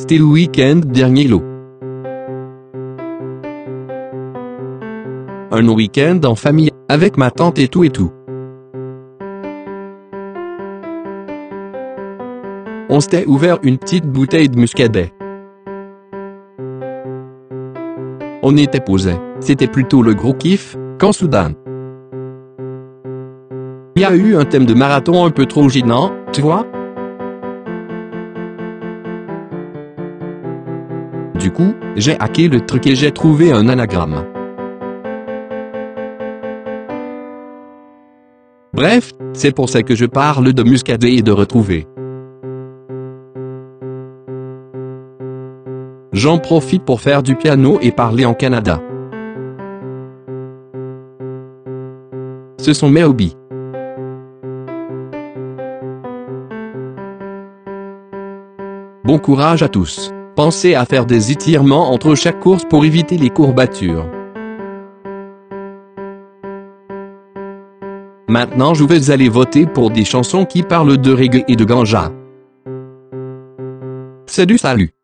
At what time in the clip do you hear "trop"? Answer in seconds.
25.44-25.68